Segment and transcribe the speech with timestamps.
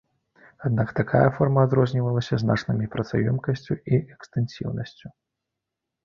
[0.67, 5.07] Аднак такая форма адрознівалася значнымі працаёмкасцю і экстэнсіўнасцю.